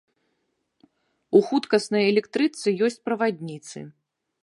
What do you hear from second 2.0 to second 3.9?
электрычцы ёсць правадніцы.